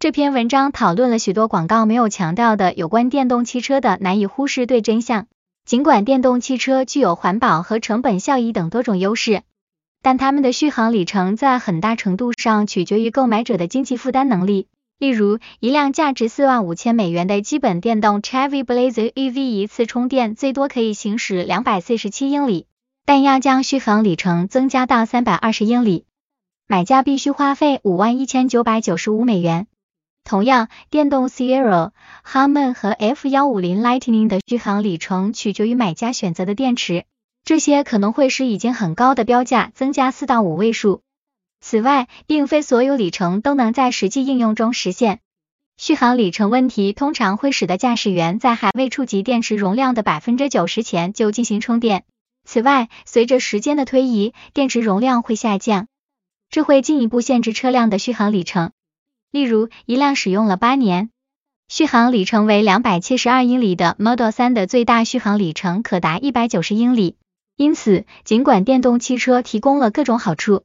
[0.00, 5.26] 这篇文章讨论了许多广告没有强调的有关电动汽车的难以忽视对真相。
[5.66, 9.42] 尽管电动汽车具有环保和成本效益等多种优势，
[10.00, 14.68] 但它们的续航里程在很大程度上取决于购买者的经济负担能力。
[14.98, 22.64] 例如，一辆价值四万五千美元的基本电动 Chevy Blazer EV，一次充电最多可以行驶两百四十七英里，
[23.04, 26.06] 但要将续航里程增加到三百二十英里，
[26.66, 29.66] 买家必须花费五万一千九百九十五美元。
[30.30, 31.90] 同样，电动 Sierra、
[32.22, 37.04] h a m a n 和 F 幺五零 Lightning 的续航里程取决于买家选择的电池，
[37.44, 41.02] 这些可能会使已经很高的标价增加四到五位数。
[41.60, 45.18] 此外，并非所有里程都能在实际应用中实现。
[45.76, 52.04] 续航里程问题通常会使得驾驶员在还未触及电池容量的百分之九十前就进行充电。
[52.44, 55.88] 此外，随着时间的推移，电池容量会下降，
[56.50, 58.70] 这会进一步限制车辆的续航里程。
[59.30, 61.10] 例如，一辆使用了八年，
[61.68, 67.16] 续航里程为两百七十二英里的 Model 3的最大续航里程可达一百九十英里。
[67.56, 70.64] 因此，尽管电动汽车提供了各种好处，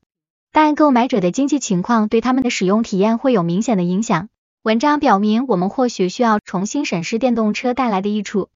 [0.52, 4.30] 但购买者的经济情况对他们的使用体验会有明显的影响。
[4.63, 8.50] 文章表明，我们或许需要重新审视电动车带来的益处。